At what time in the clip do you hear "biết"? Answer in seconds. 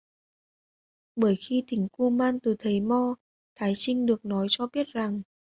4.73-4.87